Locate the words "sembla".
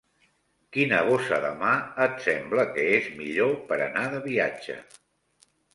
2.31-2.67